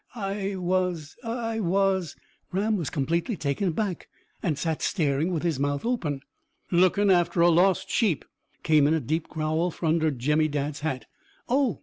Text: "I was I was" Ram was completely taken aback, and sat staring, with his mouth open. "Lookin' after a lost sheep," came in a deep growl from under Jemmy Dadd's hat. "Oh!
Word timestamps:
"I 0.15 0.55
was 0.55 1.15
I 1.23 1.59
was" 1.59 2.15
Ram 2.53 2.75
was 2.75 2.89
completely 2.89 3.37
taken 3.37 3.67
aback, 3.67 4.07
and 4.41 4.57
sat 4.57 4.81
staring, 4.81 5.31
with 5.31 5.43
his 5.43 5.59
mouth 5.59 5.85
open. 5.85 6.21
"Lookin' 6.71 7.11
after 7.11 7.39
a 7.41 7.49
lost 7.51 7.87
sheep," 7.91 8.25
came 8.63 8.87
in 8.87 8.95
a 8.95 8.99
deep 8.99 9.27
growl 9.27 9.69
from 9.69 9.89
under 9.89 10.09
Jemmy 10.09 10.47
Dadd's 10.49 10.79
hat. 10.79 11.05
"Oh! 11.47 11.79